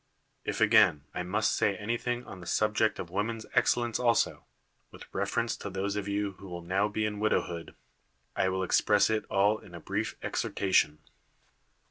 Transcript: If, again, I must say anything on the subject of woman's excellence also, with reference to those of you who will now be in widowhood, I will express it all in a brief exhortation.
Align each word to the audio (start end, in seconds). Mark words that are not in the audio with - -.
If, 0.43 0.59
again, 0.59 1.03
I 1.13 1.21
must 1.21 1.55
say 1.55 1.75
anything 1.75 2.25
on 2.25 2.39
the 2.39 2.47
subject 2.47 2.97
of 2.97 3.11
woman's 3.11 3.45
excellence 3.53 3.99
also, 3.99 4.45
with 4.89 5.05
reference 5.13 5.55
to 5.57 5.69
those 5.69 5.95
of 5.95 6.07
you 6.07 6.31
who 6.39 6.47
will 6.49 6.63
now 6.63 6.87
be 6.87 7.05
in 7.05 7.19
widowhood, 7.19 7.75
I 8.35 8.49
will 8.49 8.63
express 8.63 9.11
it 9.11 9.25
all 9.25 9.59
in 9.59 9.75
a 9.75 9.79
brief 9.79 10.15
exhortation. 10.23 11.03